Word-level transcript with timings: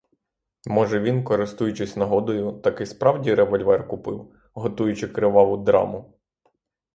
Може, 0.67 0.99
він, 0.99 1.23
користуючись 1.23 1.95
нагодою, 1.95 2.51
таки 2.51 2.85
справді 2.85 3.33
револьвер 3.33 3.87
купив, 3.87 4.33
готуючи 4.53 5.07
криваву 5.07 5.57
драму. 5.57 6.17